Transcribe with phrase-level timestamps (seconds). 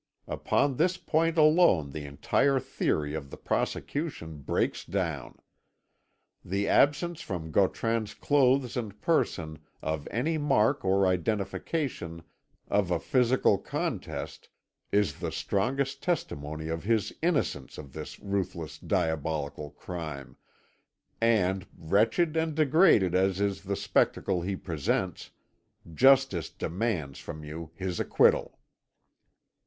[0.25, 5.37] Upon this point alone the entire theory of the prosecution breaks down.
[6.43, 12.23] The absence from Gautran's clothes and person of any mark or identification
[12.67, 14.49] of a physical contest
[14.91, 20.35] is the strongest testimony of his innocence of this ruthless, diabolical crime;
[21.21, 25.29] and, wretched and degraded as is the spectacle he presents,
[25.93, 28.57] justice demands from you his acquittal.